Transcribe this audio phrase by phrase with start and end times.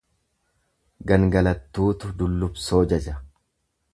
[1.11, 3.17] Gangalattuutu dullubsoo jaja.